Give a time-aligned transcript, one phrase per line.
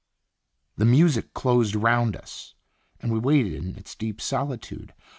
[0.77, 2.55] The music closed round us,
[3.01, 4.95] and we waited in its deep solitude.